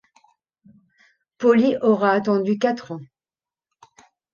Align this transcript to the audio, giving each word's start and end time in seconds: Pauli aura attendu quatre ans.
Pauli 1.37 1.75
aura 1.83 2.13
attendu 2.13 2.57
quatre 2.57 2.91
ans. 2.93 3.01